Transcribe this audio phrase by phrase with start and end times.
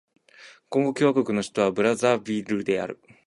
[0.67, 2.99] コンゴ共和国の首都はブラザヴィルである